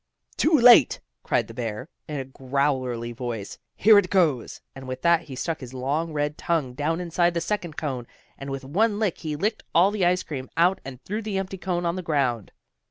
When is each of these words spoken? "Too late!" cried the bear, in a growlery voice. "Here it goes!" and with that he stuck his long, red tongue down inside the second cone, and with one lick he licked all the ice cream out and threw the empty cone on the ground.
"Too 0.35 0.57
late!" 0.57 0.99
cried 1.21 1.45
the 1.47 1.53
bear, 1.53 1.87
in 2.07 2.17
a 2.19 2.25
growlery 2.25 3.11
voice. 3.11 3.59
"Here 3.75 3.99
it 3.99 4.09
goes!" 4.09 4.59
and 4.73 4.87
with 4.87 5.03
that 5.03 5.21
he 5.25 5.35
stuck 5.35 5.59
his 5.59 5.75
long, 5.75 6.11
red 6.11 6.39
tongue 6.39 6.73
down 6.73 6.99
inside 6.99 7.35
the 7.35 7.39
second 7.39 7.77
cone, 7.77 8.07
and 8.35 8.49
with 8.49 8.65
one 8.65 8.97
lick 8.97 9.19
he 9.19 9.35
licked 9.35 9.61
all 9.75 9.91
the 9.91 10.03
ice 10.07 10.23
cream 10.23 10.49
out 10.57 10.81
and 10.83 11.03
threw 11.03 11.21
the 11.21 11.37
empty 11.37 11.59
cone 11.59 11.85
on 11.85 11.97
the 11.97 12.01
ground. 12.01 12.51